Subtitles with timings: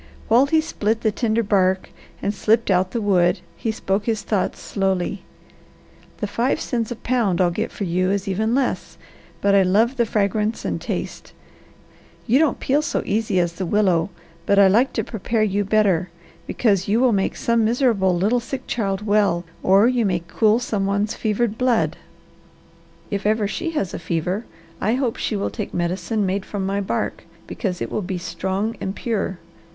[0.29, 1.91] While he split the tender bark
[2.23, 5.21] and slipped out the wood he spoke his thoughts slowly:
[6.17, 8.97] "The five cents a pound I'll get for you is even less,
[9.41, 11.33] but I love the fragrance and taste.
[12.25, 14.09] You don't peel so easy as the willow,
[14.47, 16.09] but I like to prepare you better,
[16.47, 20.87] because you will make some miserable little sick child well or you may cool some
[20.87, 21.95] one's fevered blood.
[23.11, 24.45] If ever she has a fever,
[24.81, 28.75] I hope she will take medicine made from my bark, because it will be strong
[28.81, 29.37] and pure.